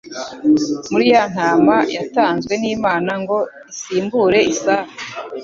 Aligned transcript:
Muri 0.91 1.05
ya 1.13 1.23
ntama 1.33 1.75
yatanzwe 1.95 2.53
n'Imana 2.61 3.11
ngo 3.21 3.37
isimbure 3.71 4.39
Isaka, 4.53 4.95